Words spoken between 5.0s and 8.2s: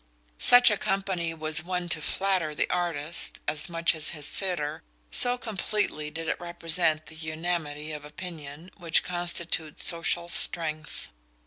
so completely did it represent that unamity of